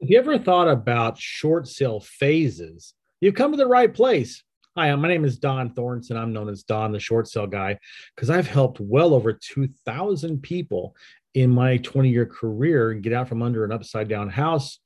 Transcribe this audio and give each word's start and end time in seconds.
Have 0.00 0.08
you 0.08 0.18
ever 0.18 0.38
thought 0.38 0.66
about 0.66 1.18
short 1.18 1.68
sale 1.68 2.00
phases? 2.00 2.94
You've 3.20 3.34
come 3.34 3.50
to 3.50 3.58
the 3.58 3.66
right 3.66 3.92
place. 3.92 4.42
Hi, 4.74 4.92
uh, 4.92 4.96
my 4.96 5.08
name 5.08 5.26
is 5.26 5.38
Don 5.38 5.74
Thornton. 5.74 6.16
I'm 6.16 6.32
known 6.32 6.48
as 6.48 6.62
Don, 6.62 6.90
the 6.90 6.98
short 6.98 7.28
sale 7.28 7.46
guy, 7.46 7.78
because 8.14 8.30
I've 8.30 8.46
helped 8.46 8.80
well 8.80 9.12
over 9.12 9.34
2,000 9.34 10.42
people 10.42 10.96
in 11.34 11.50
my 11.50 11.76
20 11.76 12.08
year 12.08 12.24
career 12.24 12.94
get 12.94 13.12
out 13.12 13.28
from 13.28 13.42
under 13.42 13.62
an 13.62 13.72
upside 13.72 14.08
down 14.08 14.30
house, 14.30 14.78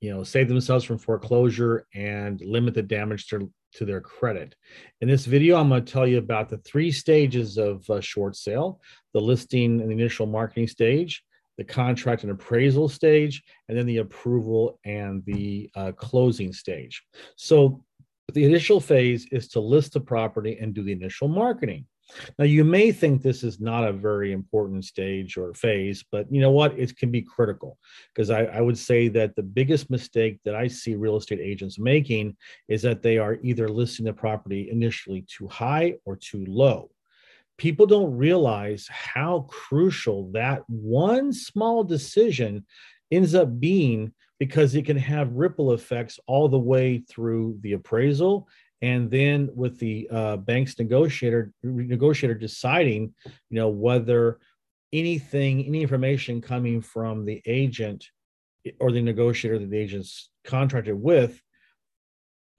you 0.00 0.12
know, 0.12 0.24
save 0.24 0.48
themselves 0.48 0.84
from 0.84 0.98
foreclosure 0.98 1.86
and 1.94 2.40
limit 2.40 2.74
the 2.74 2.82
damage 2.82 3.28
to, 3.28 3.48
to 3.74 3.84
their 3.84 4.00
credit. 4.00 4.56
In 5.00 5.06
this 5.06 5.24
video, 5.24 5.56
I'm 5.56 5.68
going 5.68 5.84
to 5.84 5.92
tell 5.92 6.06
you 6.06 6.18
about 6.18 6.48
the 6.48 6.58
three 6.58 6.90
stages 6.90 7.58
of 7.58 7.88
a 7.88 8.02
short 8.02 8.34
sale 8.34 8.80
the 9.14 9.20
listing 9.20 9.80
and 9.80 9.88
the 9.88 9.94
initial 9.94 10.26
marketing 10.26 10.66
stage, 10.66 11.22
the 11.58 11.64
contract 11.64 12.22
and 12.22 12.32
appraisal 12.32 12.88
stage, 12.88 13.42
and 13.68 13.76
then 13.76 13.86
the 13.86 13.98
approval 13.98 14.78
and 14.84 15.24
the 15.26 15.70
uh, 15.74 15.92
closing 15.92 16.52
stage. 16.52 17.02
So 17.36 17.84
the 18.32 18.44
initial 18.44 18.80
phase 18.80 19.26
is 19.30 19.48
to 19.48 19.60
list 19.60 19.92
the 19.92 20.00
property 20.00 20.58
and 20.60 20.74
do 20.74 20.82
the 20.82 20.92
initial 20.92 21.28
marketing. 21.28 21.86
Now, 22.38 22.44
you 22.44 22.64
may 22.64 22.92
think 22.92 23.22
this 23.22 23.42
is 23.42 23.60
not 23.60 23.86
a 23.86 23.92
very 23.92 24.32
important 24.32 24.84
stage 24.84 25.36
or 25.36 25.54
phase, 25.54 26.04
but 26.10 26.26
you 26.30 26.40
know 26.40 26.50
what? 26.50 26.78
It 26.78 26.96
can 26.96 27.10
be 27.10 27.22
critical 27.22 27.78
because 28.14 28.30
I, 28.30 28.44
I, 28.44 28.60
would 28.60 28.76
say 28.76 29.08
that 29.08 29.34
the 29.34 29.42
biggest 29.42 29.90
mistake 29.90 30.38
that 30.44 30.54
I 30.54 30.66
see 30.66 30.94
real 30.94 31.16
estate 31.16 31.40
agents 31.40 31.78
making 31.78 32.36
is 32.68 32.82
that 32.82 33.02
they 33.02 33.18
are 33.18 33.38
either 33.42 33.68
listing 33.68 34.06
the 34.06 34.12
property 34.12 34.68
initially 34.70 35.24
too 35.28 35.48
high 35.48 35.94
or 36.04 36.16
too 36.16 36.44
low 36.46 36.90
people 37.58 37.86
don't 37.86 38.16
realize 38.16 38.86
how 38.88 39.46
crucial 39.48 40.30
that 40.32 40.62
one 40.68 41.32
small 41.32 41.84
decision 41.84 42.64
ends 43.10 43.34
up 43.34 43.60
being 43.60 44.12
because 44.38 44.74
it 44.74 44.84
can 44.84 44.96
have 44.96 45.32
ripple 45.34 45.72
effects 45.72 46.18
all 46.26 46.48
the 46.48 46.58
way 46.58 47.04
through 47.08 47.58
the 47.60 47.74
appraisal 47.74 48.48
and 48.80 49.10
then 49.10 49.48
with 49.54 49.78
the 49.78 50.08
uh, 50.10 50.36
bank's 50.36 50.76
negotiator 50.78 51.52
negotiator 51.62 52.34
deciding 52.34 53.14
you 53.24 53.56
know 53.56 53.68
whether 53.68 54.40
anything 54.92 55.64
any 55.64 55.82
information 55.82 56.40
coming 56.40 56.80
from 56.80 57.24
the 57.24 57.40
agent 57.46 58.04
or 58.80 58.92
the 58.92 59.00
negotiator 59.00 59.58
that 59.58 59.70
the 59.70 59.78
agent's 59.78 60.30
contracted 60.44 60.94
with 60.94 61.40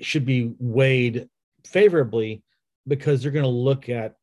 should 0.01 0.25
be 0.25 0.53
weighed 0.59 1.27
favorably 1.65 2.43
because 2.87 3.21
they're 3.21 3.31
going 3.31 3.43
to 3.43 3.49
look 3.49 3.89
at 3.89 4.15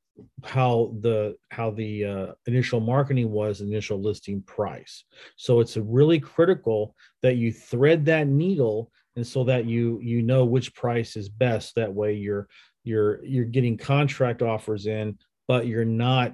how 0.45 0.95
the 1.01 1.37
how 1.51 1.71
the 1.71 2.05
uh, 2.05 2.27
initial 2.47 2.81
marketing 2.81 3.31
was 3.31 3.61
initial 3.61 4.01
listing 4.01 4.43
price. 4.43 5.05
So 5.37 5.61
it's 5.61 5.77
really 5.77 6.21
critical 6.21 6.95
that 7.23 7.37
you 7.37 7.53
thread 7.53 8.05
that 8.07 8.27
needle 8.27 8.91
and 9.17 9.27
so 9.27 9.45
that 9.45 9.67
you 9.67 10.01
you 10.03 10.23
know 10.23 10.45
which 10.45 10.75
price 10.75 11.17
is 11.17 11.29
best. 11.29 11.75
That 11.75 11.93
way 11.93 12.15
you're 12.15 12.49
you're 12.85 13.25
you're 13.25 13.45
getting 13.45 13.77
contract 13.77 14.43
offers 14.43 14.87
in 14.87 15.19
but 15.51 15.67
you're 15.67 15.85
not 15.85 16.33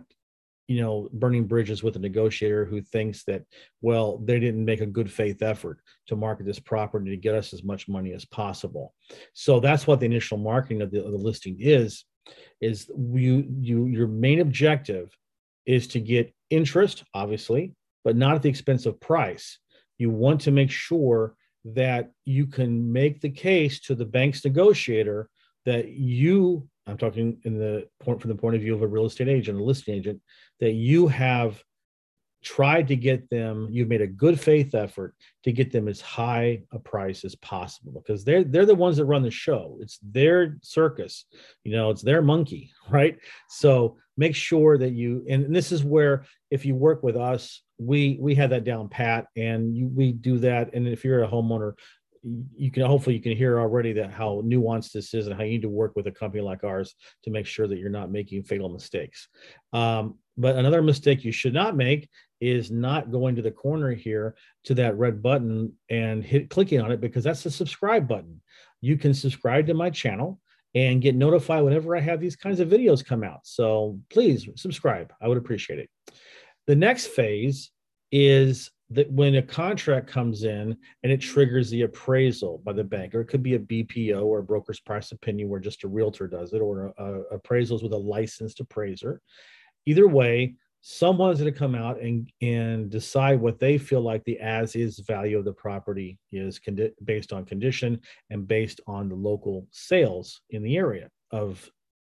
you 0.68 0.82
know 0.82 1.08
burning 1.10 1.46
bridges 1.46 1.82
with 1.82 1.96
a 1.96 1.98
negotiator 1.98 2.66
who 2.66 2.82
thinks 2.82 3.24
that 3.24 3.42
well 3.80 4.18
they 4.18 4.38
didn't 4.38 4.62
make 4.64 4.82
a 4.82 4.86
good 4.86 5.10
faith 5.10 5.40
effort 5.42 5.80
to 6.06 6.16
market 6.16 6.44
this 6.44 6.58
property 6.58 7.10
to 7.10 7.16
get 7.16 7.34
us 7.34 7.54
as 7.54 7.64
much 7.64 7.88
money 7.88 8.12
as 8.12 8.26
possible. 8.26 8.92
So 9.32 9.58
that's 9.58 9.86
what 9.86 10.00
the 10.00 10.06
initial 10.06 10.36
marketing 10.36 10.82
of 10.82 10.90
the, 10.90 11.02
of 11.02 11.12
the 11.12 11.18
listing 11.18 11.56
is 11.58 12.04
is 12.60 12.90
you 12.96 13.46
you 13.60 13.86
your 13.86 14.06
main 14.06 14.40
objective 14.40 15.10
is 15.66 15.86
to 15.88 16.00
get 16.00 16.32
interest 16.50 17.04
obviously 17.14 17.74
but 18.06 18.14
not 18.14 18.36
at 18.36 18.42
the 18.42 18.48
expense 18.48 18.86
of 18.86 19.00
price. 19.00 19.58
You 19.98 20.10
want 20.10 20.40
to 20.42 20.52
make 20.52 20.70
sure 20.70 21.34
that 21.64 22.12
you 22.24 22.46
can 22.46 22.92
make 22.92 23.20
the 23.20 23.30
case 23.30 23.80
to 23.80 23.96
the 23.96 24.04
bank's 24.04 24.44
negotiator 24.44 25.28
that 25.64 25.88
you 25.88 26.68
i'm 26.86 26.96
talking 26.96 27.40
in 27.42 27.58
the 27.58 27.88
point 27.98 28.20
from 28.20 28.28
the 28.28 28.36
point 28.36 28.54
of 28.54 28.62
view 28.62 28.72
of 28.72 28.82
a 28.82 28.86
real 28.86 29.06
estate 29.06 29.26
agent 29.26 29.58
a 29.58 29.64
listing 29.64 29.96
agent 29.96 30.20
that 30.60 30.74
you 30.74 31.08
have 31.08 31.60
tried 32.42 32.86
to 32.88 32.96
get 32.96 33.28
them 33.28 33.68
you've 33.70 33.88
made 33.88 34.00
a 34.00 34.06
good 34.06 34.38
faith 34.38 34.74
effort 34.74 35.14
to 35.42 35.52
get 35.52 35.72
them 35.72 35.88
as 35.88 36.00
high 36.00 36.62
a 36.72 36.78
price 36.78 37.24
as 37.24 37.34
possible 37.36 37.92
because 37.92 38.24
they're 38.24 38.44
they're 38.44 38.66
the 38.66 38.74
ones 38.74 38.96
that 38.96 39.04
run 39.04 39.22
the 39.22 39.30
show. 39.30 39.78
It's 39.80 39.98
their 40.02 40.56
circus 40.62 41.24
you 41.64 41.72
know 41.72 41.90
it's 41.90 42.02
their 42.02 42.22
monkey 42.22 42.70
right? 42.90 43.18
So 43.48 43.96
make 44.16 44.34
sure 44.34 44.78
that 44.78 44.92
you 44.92 45.24
and 45.28 45.54
this 45.54 45.72
is 45.72 45.84
where 45.84 46.24
if 46.50 46.64
you 46.64 46.74
work 46.74 47.02
with 47.02 47.16
us 47.16 47.62
we 47.78 48.16
we 48.20 48.34
have 48.36 48.50
that 48.50 48.64
down 48.64 48.88
pat 48.88 49.26
and 49.36 49.76
you, 49.76 49.88
we 49.88 50.12
do 50.12 50.38
that. 50.38 50.72
And 50.72 50.86
if 50.88 51.04
you're 51.04 51.24
a 51.24 51.28
homeowner 51.28 51.74
you 52.56 52.70
can 52.70 52.84
hopefully 52.84 53.14
you 53.14 53.22
can 53.22 53.36
hear 53.36 53.60
already 53.60 53.92
that 53.92 54.10
how 54.10 54.42
nuanced 54.44 54.92
this 54.92 55.14
is 55.14 55.26
and 55.26 55.36
how 55.36 55.44
you 55.44 55.52
need 55.52 55.62
to 55.62 55.68
work 55.68 55.94
with 55.94 56.06
a 56.06 56.12
company 56.12 56.42
like 56.42 56.64
ours 56.64 56.94
to 57.22 57.30
make 57.30 57.46
sure 57.46 57.68
that 57.68 57.78
you're 57.78 57.88
not 57.88 58.10
making 58.10 58.42
fatal 58.42 58.68
mistakes. 58.68 59.28
Um, 59.72 60.18
but 60.36 60.56
another 60.56 60.82
mistake 60.82 61.24
you 61.24 61.32
should 61.32 61.54
not 61.54 61.76
make 61.76 62.08
is 62.40 62.70
not 62.70 63.10
going 63.10 63.34
to 63.36 63.42
the 63.42 63.50
corner 63.50 63.92
here 63.92 64.34
to 64.64 64.74
that 64.74 64.96
red 64.98 65.22
button 65.22 65.72
and 65.88 66.22
hit 66.22 66.50
clicking 66.50 66.80
on 66.80 66.92
it 66.92 67.00
because 67.00 67.24
that's 67.24 67.42
the 67.42 67.50
subscribe 67.50 68.06
button. 68.06 68.40
You 68.80 68.96
can 68.96 69.14
subscribe 69.14 69.66
to 69.66 69.74
my 69.74 69.90
channel 69.90 70.40
and 70.74 71.00
get 71.00 71.14
notified 71.14 71.64
whenever 71.64 71.96
I 71.96 72.00
have 72.00 72.20
these 72.20 72.36
kinds 72.36 72.60
of 72.60 72.68
videos 72.68 73.04
come 73.04 73.24
out. 73.24 73.40
So 73.44 73.98
please 74.10 74.48
subscribe. 74.56 75.12
I 75.22 75.28
would 75.28 75.38
appreciate 75.38 75.78
it. 75.78 75.88
The 76.66 76.76
next 76.76 77.06
phase 77.08 77.70
is 78.12 78.70
that 78.90 79.10
when 79.10 79.34
a 79.36 79.42
contract 79.42 80.06
comes 80.06 80.44
in 80.44 80.76
and 81.02 81.12
it 81.12 81.20
triggers 81.20 81.70
the 81.70 81.82
appraisal 81.82 82.60
by 82.64 82.72
the 82.72 82.84
bank, 82.84 83.14
or 83.14 83.20
it 83.20 83.26
could 83.26 83.42
be 83.42 83.54
a 83.54 83.58
BPO 83.58 84.22
or 84.22 84.38
a 84.38 84.44
broker's 84.44 84.80
price 84.80 85.12
opinion 85.12 85.48
where 85.48 85.60
just 85.60 85.82
a 85.84 85.88
realtor 85.88 86.28
does 86.28 86.52
it, 86.52 86.60
or 86.60 86.92
a, 86.98 87.04
a 87.04 87.38
appraisals 87.38 87.82
with 87.82 87.92
a 87.92 87.98
licensed 87.98 88.60
appraiser. 88.60 89.20
Either 89.86 90.06
way, 90.06 90.54
someone's 90.88 91.40
going 91.40 91.52
to 91.52 91.58
come 91.58 91.74
out 91.74 92.00
and 92.00 92.30
and 92.40 92.88
decide 92.90 93.40
what 93.40 93.58
they 93.58 93.76
feel 93.76 94.00
like 94.00 94.22
the 94.22 94.38
as 94.38 94.76
is 94.76 95.00
value 95.00 95.36
of 95.36 95.44
the 95.44 95.52
property 95.52 96.16
is 96.30 96.60
condi- 96.60 96.92
based 97.02 97.32
on 97.32 97.44
condition 97.44 98.00
and 98.30 98.46
based 98.46 98.80
on 98.86 99.08
the 99.08 99.14
local 99.16 99.66
sales 99.72 100.42
in 100.50 100.62
the 100.62 100.76
area 100.76 101.10
of 101.32 101.68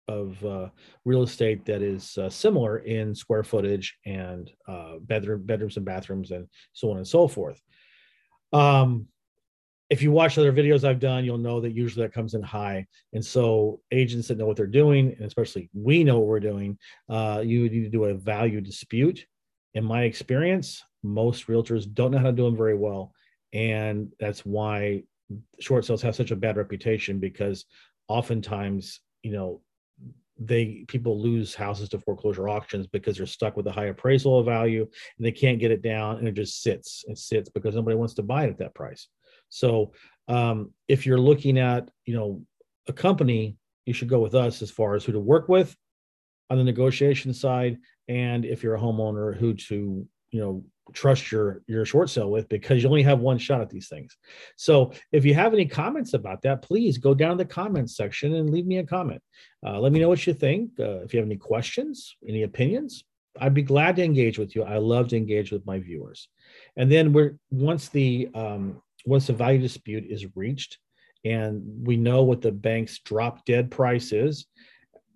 of 0.08 0.44
uh, 0.44 0.70
real 1.06 1.22
estate 1.22 1.64
that 1.66 1.84
is 1.84 2.18
uh, 2.18 2.32
similar 2.32 2.80
in 2.80 3.14
square 3.14 3.44
footage 3.44 3.96
and 4.08 4.50
uh, 4.68 4.94
bedroom 5.02 5.46
bedrooms 5.46 5.78
and 5.78 5.86
bathrooms 5.86 6.32
and 6.32 6.48
so 6.74 6.90
on 6.90 6.98
and 6.98 7.08
so 7.08 7.28
forth. 7.28 7.62
Um, 8.54 9.08
if 9.94 10.02
you 10.02 10.12
watch 10.12 10.40
other 10.40 10.52
videos 10.52 10.84
I've 10.84 11.00
done, 11.00 11.24
you'll 11.24 11.38
know 11.38 11.62
that 11.62 11.76
usually 11.76 12.04
that 12.04 12.16
comes 12.16 12.34
in 12.34 12.42
high. 12.42 12.88
And 13.14 13.24
so 13.24 13.80
agents 13.92 14.28
that 14.28 14.40
know 14.40 14.48
what 14.48 14.58
they're 14.58 14.66
doing, 14.66 15.14
and 15.16 15.22
especially 15.22 15.70
we 15.72 16.04
know 16.04 16.18
what 16.18 16.28
we're 16.28 16.40
doing, 16.40 16.80
uh, 17.10 17.44
you 17.46 17.70
need 17.70 17.84
to 17.84 17.90
do 17.90 18.06
a 18.06 18.16
value 18.16 18.60
dispute. 18.60 19.24
In 19.76 19.86
my 19.86 20.06
experience, 20.06 20.84
most 21.04 21.46
realtors 21.46 21.86
don't 21.94 22.10
know 22.10 22.18
how 22.18 22.24
to 22.24 22.32
do 22.32 22.46
them 22.46 22.58
very 22.58 22.76
well. 22.76 23.14
And 23.54 24.12
that's 24.20 24.44
why 24.44 25.04
short 25.60 25.86
sales 25.86 26.02
have 26.02 26.16
such 26.16 26.32
a 26.32 26.36
bad 26.36 26.58
reputation 26.58 27.20
because 27.20 27.66
oftentimes, 28.08 29.00
you 29.22 29.32
know, 29.32 29.62
they 30.40 30.86
people 30.88 31.22
lose 31.22 31.54
houses 31.54 31.88
to 31.90 32.00
foreclosure 32.00 32.50
auctions 32.50 32.88
because 32.88 33.18
they're 33.18 33.28
stuck 33.28 33.56
with 33.56 33.68
a 33.68 33.72
high 33.72 33.86
appraisal 33.86 34.40
of 34.40 34.48
value 34.48 34.82
and 34.82 35.26
they 35.26 35.32
can't 35.32 35.60
get 35.60 35.70
it 35.70 35.84
down 35.84 36.18
and 36.18 36.28
it 36.28 36.34
just 36.34 36.64
sits 36.64 37.06
and 37.08 37.16
sits 37.16 37.48
because 37.50 37.76
nobody 37.76 37.96
wants 37.96 38.16
to 38.16 38.24
buy 38.24 38.46
it 38.46 38.50
at 38.50 38.58
that 38.58 38.74
price 38.74 39.08
so 39.54 39.94
um, 40.28 40.72
if 40.88 41.06
you're 41.06 41.20
looking 41.20 41.60
at, 41.60 41.90
you 42.06 42.16
know, 42.16 42.42
a 42.88 42.94
company, 42.94 43.56
you 43.86 43.94
should 43.94 44.10
go 44.10 44.20
with 44.20 44.34
us 44.34 44.64
as 44.64 44.72
far 44.72 44.96
as 44.96 45.06
who 45.06 45.12
to 45.12 45.20
work 45.20 45.48
with 45.48 45.76
on 46.50 46.58
the 46.58 46.64
negotiation 46.64 47.34
side, 47.34 47.78
and 48.08 48.46
if 48.46 48.64
you're 48.64 48.76
a 48.76 48.80
homeowner, 48.80 49.38
who 49.38 49.54
to, 49.54 50.08
you 50.32 50.40
know, 50.40 50.64
trust 50.92 51.32
your 51.32 51.62
your 51.68 51.86
short 51.86 52.10
sale 52.10 52.30
with 52.30 52.50
because 52.50 52.82
you 52.82 52.90
only 52.90 53.04
have 53.04 53.20
one 53.20 53.38
shot 53.38 53.62
at 53.62 53.70
these 53.70 53.88
things. 53.88 54.18
So 54.58 54.92
if 55.12 55.24
you 55.24 55.36
have 55.36 55.54
any 55.54 55.66
comments 55.66 56.14
about 56.14 56.42
that, 56.42 56.64
please 56.64 56.98
go 56.98 57.14
down 57.14 57.38
the 57.38 57.46
comments 57.46 57.96
section 57.96 58.34
and 58.34 58.50
leave 58.50 58.66
me 58.66 58.80
a 58.80 58.84
comment. 58.84 59.22
Uh, 59.66 59.80
let 59.80 59.92
me 59.92 60.00
know 60.00 60.10
what 60.10 60.26
you 60.26 60.34
think. 60.34 60.72
Uh, 60.80 61.04
if 61.04 61.14
you 61.14 61.20
have 61.20 61.28
any 61.28 61.38
questions, 61.38 62.16
any 62.28 62.42
opinions, 62.44 63.06
I'd 63.40 63.54
be 63.54 63.62
glad 63.62 63.96
to 63.98 64.04
engage 64.04 64.38
with 64.38 64.56
you. 64.56 64.64
I 64.64 64.78
love 64.78 65.08
to 65.10 65.18
engage 65.18 65.52
with 65.52 65.66
my 65.66 65.80
viewers. 65.80 66.28
And 66.76 66.92
then 66.92 67.14
we're 67.14 67.38
once 67.52 67.90
the 67.90 68.30
um, 68.34 68.82
once 69.06 69.28
the 69.28 69.34
value 69.34 69.60
dispute 69.60 70.06
is 70.10 70.26
reached 70.36 70.78
and 71.26 71.62
we 71.86 71.98
know 71.98 72.24
what 72.24 72.42
the 72.42 72.52
bank's 72.52 73.00
drop 73.00 73.46
dead 73.46 73.72
price 73.72 74.12
is, 74.12 74.46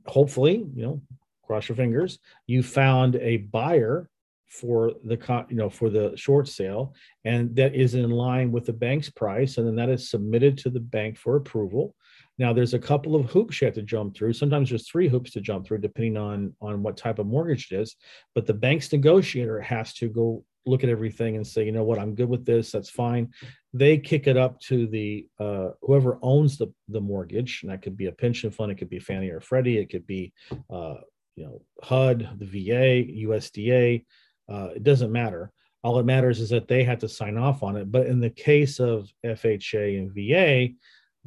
hopefully, 0.06 0.66
you 0.76 0.82
know, 0.82 1.02
cross 1.44 1.68
your 1.68 1.76
fingers, 1.76 2.20
you 2.46 2.64
found 2.64 3.16
a 3.18 3.38
buyer 3.38 4.10
for 4.48 4.94
the 5.04 5.46
you 5.50 5.58
know 5.58 5.70
for 5.70 5.90
the 5.90 6.16
short 6.16 6.48
sale 6.48 6.96
and 7.26 7.54
that 7.54 7.76
is 7.76 7.96
in 7.96 8.10
line 8.10 8.50
with 8.50 8.66
the 8.66 8.72
bank's 8.72 9.10
price 9.10 9.58
and 9.58 9.68
then 9.68 9.76
that 9.76 9.90
is 9.90 10.10
submitted 10.10 10.58
to 10.58 10.70
the 10.70 10.80
bank 10.80 11.18
for 11.18 11.36
approval 11.36 11.94
now 12.38 12.54
there's 12.54 12.74
a 12.74 12.80
couple 12.80 13.14
of 13.14 13.26
hoops 13.26 13.60
you 13.60 13.66
have 13.66 13.76
to 13.76 13.82
jump 13.82 14.16
through 14.16 14.32
sometimes 14.32 14.70
there's 14.70 14.88
three 14.88 15.10
hoops 15.10 15.32
to 15.32 15.42
jump 15.42 15.68
through 15.68 15.78
depending 15.78 16.16
on 16.16 16.56
on 16.62 16.82
what 16.82 16.96
type 16.96 17.20
of 17.20 17.28
mortgage 17.28 17.70
it 17.72 17.82
is 17.82 17.98
but 18.34 18.46
the 18.46 18.54
bank's 18.54 18.90
negotiator 18.94 19.60
has 19.60 19.94
to 19.94 20.08
go 20.08 20.42
look 20.68 20.84
at 20.84 20.90
everything 20.90 21.36
and 21.36 21.48
say, 21.48 21.66
you 21.66 21.72
know 21.72 21.84
what, 21.84 22.00
I'm 22.00 22.14
good 22.14 22.30
with 22.30 22.46
this. 22.46 22.72
That's 22.72 22.90
fine. 22.90 23.32
They 23.78 23.98
kick 23.98 24.28
it 24.28 24.38
up 24.38 24.60
to 24.62 24.88
the 24.88 25.28
uh, 25.40 25.70
whoever 25.82 26.20
owns 26.22 26.58
the 26.58 26.68
the 26.90 27.02
mortgage, 27.02 27.62
and 27.62 27.72
that 27.72 27.82
could 27.82 27.98
be 27.98 28.08
a 28.08 28.12
pension 28.12 28.52
fund, 28.52 28.72
it 28.72 28.76
could 28.76 28.90
be 28.90 29.00
Fannie 29.00 29.30
or 29.30 29.40
Freddie, 29.40 29.78
it 29.78 29.90
could 29.90 30.08
be 30.08 30.34
uh, 30.70 30.96
you 31.36 31.46
know 31.46 31.62
HUD, 31.84 32.30
the 32.40 32.46
VA, 32.46 33.12
USDA. 33.28 34.06
Uh, 34.50 34.70
it 34.76 34.84
doesn't 34.84 35.12
matter. 35.12 35.52
All 35.84 35.96
that 35.96 36.06
matters 36.06 36.40
is 36.40 36.50
that 36.50 36.68
they 36.68 36.84
have 36.84 37.00
to 37.00 37.10
sign 37.10 37.38
off 37.38 37.64
on 37.64 37.78
it. 37.78 37.92
But 37.92 38.08
in 38.08 38.20
the 38.20 38.30
case 38.30 38.80
of 38.80 39.10
FHA 39.26 40.00
and 40.00 40.12
VA, 40.14 40.74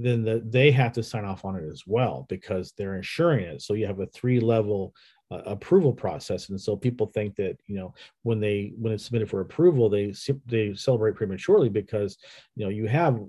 then 0.04 0.22
the, 0.22 0.42
they 0.44 0.70
have 0.70 0.92
to 0.94 1.02
sign 1.02 1.24
off 1.24 1.44
on 1.44 1.56
it 1.56 1.64
as 1.70 1.84
well 1.86 2.26
because 2.28 2.72
they're 2.76 2.96
insuring 2.96 3.44
it. 3.44 3.62
So 3.62 3.74
you 3.74 3.86
have 3.86 4.00
a 4.00 4.06
three 4.06 4.40
level 4.40 4.94
uh, 5.30 5.42
approval 5.46 5.92
process, 5.92 6.48
and 6.48 6.60
so 6.60 6.76
people 6.76 7.06
think 7.06 7.36
that 7.36 7.56
you 7.66 7.76
know 7.76 7.94
when 8.22 8.40
they 8.40 8.72
when 8.76 8.92
it's 8.92 9.04
submitted 9.04 9.30
for 9.30 9.40
approval, 9.40 9.88
they 9.88 10.14
they 10.46 10.74
celebrate 10.74 11.14
prematurely 11.14 11.68
because 11.68 12.18
you 12.56 12.64
know 12.64 12.70
you 12.70 12.86
have 12.86 13.20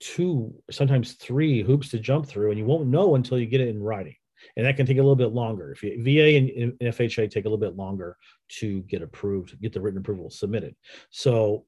two 0.00 0.54
sometimes 0.70 1.14
three 1.14 1.62
hoops 1.62 1.88
to 1.90 1.98
jump 1.98 2.26
through, 2.26 2.50
and 2.50 2.58
you 2.58 2.64
won't 2.64 2.88
know 2.88 3.14
until 3.14 3.38
you 3.38 3.46
get 3.46 3.60
it 3.60 3.68
in 3.68 3.82
writing 3.82 4.14
and 4.56 4.66
that 4.66 4.76
can 4.76 4.86
take 4.86 4.96
a 4.96 5.02
little 5.02 5.16
bit 5.16 5.32
longer. 5.32 5.72
If 5.72 5.82
you, 5.82 6.02
VA 6.02 6.36
and, 6.36 6.72
FHA 6.80 7.30
take 7.30 7.44
a 7.44 7.48
little 7.48 7.58
bit 7.58 7.76
longer 7.76 8.16
to 8.58 8.80
get 8.82 9.02
approved, 9.02 9.60
get 9.60 9.72
the 9.72 9.80
written 9.80 10.00
approval 10.00 10.30
submitted. 10.30 10.74
So 11.10 11.64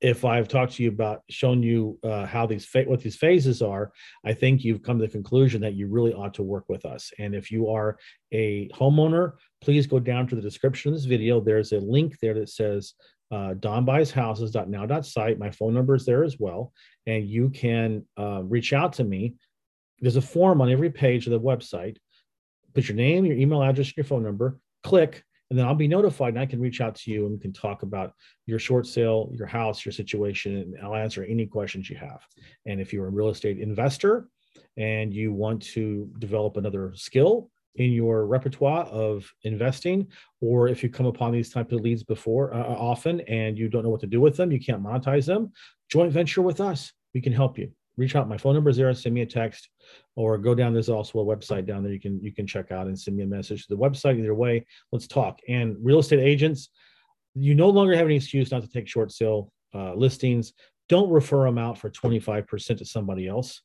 if 0.00 0.24
I've 0.24 0.48
talked 0.48 0.74
to 0.74 0.82
you 0.82 0.90
about 0.90 1.22
shown 1.30 1.62
you 1.62 1.98
uh, 2.02 2.26
how 2.26 2.46
these 2.46 2.66
fa- 2.66 2.84
what 2.86 3.00
these 3.00 3.16
phases 3.16 3.62
are, 3.62 3.92
I 4.24 4.34
think 4.34 4.62
you've 4.62 4.82
come 4.82 4.98
to 4.98 5.06
the 5.06 5.10
conclusion 5.10 5.62
that 5.62 5.74
you 5.74 5.86
really 5.86 6.12
ought 6.12 6.34
to 6.34 6.42
work 6.42 6.64
with 6.68 6.84
us. 6.84 7.12
And 7.18 7.34
if 7.34 7.50
you 7.50 7.70
are 7.70 7.98
a 8.32 8.68
homeowner, 8.68 9.32
please 9.62 9.86
go 9.86 9.98
down 9.98 10.26
to 10.28 10.34
the 10.34 10.42
description 10.42 10.92
of 10.92 10.98
this 10.98 11.06
video. 11.06 11.40
There's 11.40 11.72
a 11.72 11.78
link 11.78 12.18
there 12.20 12.34
that 12.34 12.50
says 12.50 12.94
uh, 13.30 13.54
donbuyshouses.now.site. 13.54 15.38
My 15.38 15.50
phone 15.50 15.74
number 15.74 15.94
is 15.94 16.04
there 16.04 16.24
as 16.24 16.38
well, 16.38 16.72
and 17.06 17.26
you 17.26 17.50
can 17.50 18.04
uh, 18.18 18.42
reach 18.44 18.72
out 18.72 18.94
to 18.94 19.04
me. 19.04 19.36
There's 20.00 20.16
a 20.16 20.22
form 20.22 20.60
on 20.60 20.70
every 20.70 20.90
page 20.90 21.26
of 21.26 21.32
the 21.32 21.40
website. 21.40 21.96
Put 22.74 22.88
your 22.88 22.96
name, 22.96 23.24
your 23.24 23.36
email 23.36 23.62
address, 23.62 23.96
your 23.96 24.04
phone 24.04 24.22
number. 24.22 24.58
Click 24.82 25.24
and 25.50 25.58
then 25.58 25.66
I'll 25.66 25.74
be 25.74 25.88
notified 25.88 26.34
and 26.34 26.40
I 26.40 26.46
can 26.46 26.60
reach 26.60 26.80
out 26.80 26.94
to 26.96 27.10
you 27.10 27.24
and 27.24 27.32
we 27.32 27.38
can 27.38 27.52
talk 27.52 27.82
about 27.82 28.12
your 28.46 28.58
short 28.58 28.86
sale, 28.86 29.30
your 29.32 29.46
house, 29.46 29.84
your 29.84 29.92
situation, 29.92 30.56
and 30.56 30.78
I'll 30.82 30.94
answer 30.94 31.24
any 31.24 31.46
questions 31.46 31.90
you 31.90 31.96
have. 31.96 32.20
And 32.66 32.80
if 32.80 32.92
you're 32.92 33.06
a 33.06 33.10
real 33.10 33.28
estate 33.28 33.58
investor 33.58 34.28
and 34.76 35.12
you 35.12 35.32
want 35.32 35.62
to 35.62 36.10
develop 36.18 36.56
another 36.56 36.92
skill 36.94 37.50
in 37.76 37.92
your 37.92 38.26
repertoire 38.26 38.84
of 38.84 39.30
investing, 39.42 40.06
or 40.40 40.68
if 40.68 40.82
you 40.82 40.88
come 40.88 41.06
upon 41.06 41.32
these 41.32 41.50
type 41.50 41.72
of 41.72 41.80
leads 41.80 42.04
before 42.04 42.54
uh, 42.54 42.58
uh 42.58 42.76
often 42.78 43.20
and 43.22 43.58
you 43.58 43.68
don't 43.68 43.82
know 43.82 43.90
what 43.90 44.00
to 44.00 44.06
do 44.06 44.20
with 44.20 44.36
them, 44.36 44.52
you 44.52 44.60
can't 44.60 44.82
monetize 44.82 45.26
them, 45.26 45.52
joint 45.90 46.12
venture 46.12 46.42
with 46.42 46.60
us. 46.60 46.92
We 47.14 47.20
can 47.20 47.32
help 47.32 47.58
you 47.58 47.72
reach 47.96 48.16
out. 48.16 48.28
My 48.28 48.38
phone 48.38 48.54
number 48.54 48.70
is. 48.70 48.76
Send 49.00 49.14
me 49.14 49.22
a 49.22 49.26
text 49.26 49.68
or 50.16 50.38
go 50.38 50.54
down. 50.54 50.72
There's 50.72 50.88
also 50.88 51.20
a 51.20 51.24
website 51.24 51.66
down 51.66 51.82
there 51.82 51.92
you 51.92 52.00
can 52.00 52.22
you 52.22 52.32
can 52.32 52.46
check 52.46 52.70
out 52.70 52.86
and 52.86 52.98
send 52.98 53.16
me 53.16 53.22
a 53.22 53.26
message 53.26 53.66
to 53.66 53.74
the 53.74 53.80
website. 53.80 54.18
Either 54.18 54.34
way, 54.34 54.66
let's 54.92 55.06
talk. 55.06 55.40
And 55.48 55.76
real 55.80 55.98
estate 55.98 56.20
agents, 56.20 56.70
you 57.34 57.54
no 57.54 57.68
longer 57.68 57.96
have 57.96 58.06
any 58.06 58.16
excuse 58.16 58.50
not 58.50 58.62
to 58.62 58.68
take 58.68 58.88
short 58.88 59.12
sale 59.12 59.52
uh, 59.74 59.94
listings. 59.94 60.52
Don't 60.88 61.10
refer 61.10 61.44
them 61.44 61.58
out 61.58 61.78
for 61.78 61.90
25% 61.90 62.78
to 62.78 62.84
somebody 62.84 63.26
else. 63.26 63.62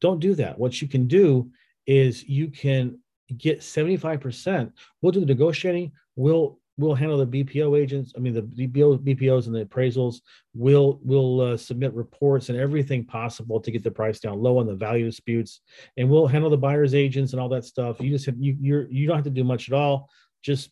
Don't 0.00 0.20
do 0.20 0.34
that. 0.36 0.58
What 0.58 0.80
you 0.80 0.88
can 0.88 1.06
do 1.06 1.50
is 1.86 2.24
you 2.24 2.48
can 2.48 2.98
get 3.36 3.60
75%. 3.60 4.72
We'll 5.00 5.12
do 5.12 5.20
the 5.20 5.26
negotiating. 5.26 5.92
We'll 6.16 6.58
we'll 6.78 6.94
handle 6.94 7.24
the 7.24 7.44
BPO 7.44 7.78
agents. 7.78 8.12
I 8.16 8.20
mean, 8.20 8.34
the 8.34 8.42
BPO, 8.42 8.98
BPOs 8.98 9.46
and 9.46 9.54
the 9.54 9.64
appraisals. 9.64 10.20
We'll 10.54 11.00
we'll 11.02 11.40
uh, 11.40 11.56
submit 11.56 11.92
reports 11.94 12.48
and 12.48 12.58
everything 12.58 13.04
possible 13.04 13.60
to 13.60 13.70
get 13.70 13.82
the 13.82 13.90
price 13.90 14.20
down 14.20 14.40
low 14.40 14.58
on 14.58 14.66
the 14.66 14.74
value 14.74 15.04
disputes, 15.04 15.60
and 15.96 16.08
we'll 16.08 16.26
handle 16.26 16.50
the 16.50 16.56
buyers 16.56 16.94
agents 16.94 17.32
and 17.32 17.40
all 17.40 17.48
that 17.50 17.64
stuff. 17.64 18.00
You 18.00 18.10
just 18.10 18.26
have, 18.26 18.36
you 18.38 18.56
you're 18.60 18.90
you 18.90 19.06
don't 19.06 19.16
have 19.16 19.24
to 19.24 19.30
do 19.30 19.44
much 19.44 19.68
at 19.68 19.74
all. 19.74 20.08
Just 20.42 20.70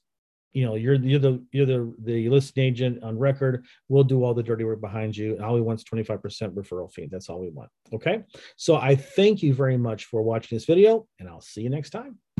you 0.52 0.64
know, 0.64 0.74
you're 0.74 0.94
you're 0.94 1.20
the 1.20 1.44
you're 1.52 1.66
the 1.66 1.94
the 2.02 2.28
listing 2.28 2.64
agent 2.64 3.02
on 3.02 3.18
record. 3.18 3.66
We'll 3.88 4.04
do 4.04 4.24
all 4.24 4.34
the 4.34 4.42
dirty 4.42 4.64
work 4.64 4.80
behind 4.80 5.16
you. 5.16 5.38
All 5.42 5.54
we 5.54 5.60
want 5.60 5.80
is 5.80 5.84
25% 5.84 6.54
referral 6.54 6.92
fee. 6.92 7.08
That's 7.10 7.28
all 7.28 7.40
we 7.40 7.50
want. 7.50 7.70
Okay. 7.92 8.24
So 8.56 8.76
I 8.76 8.96
thank 8.96 9.42
you 9.42 9.54
very 9.54 9.76
much 9.76 10.06
for 10.06 10.22
watching 10.22 10.56
this 10.56 10.64
video, 10.64 11.06
and 11.18 11.28
I'll 11.28 11.40
see 11.40 11.62
you 11.62 11.70
next 11.70 11.90
time. 11.90 12.20